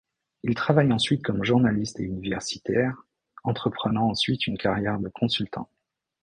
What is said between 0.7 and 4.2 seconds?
ensuite comme journaliste et universitaire, entreprenant